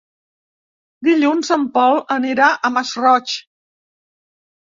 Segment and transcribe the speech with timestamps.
[1.07, 3.35] Dilluns en Pol anirà al Masroig.